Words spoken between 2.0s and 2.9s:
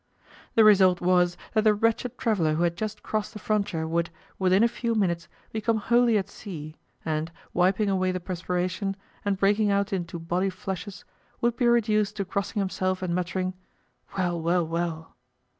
traveller who had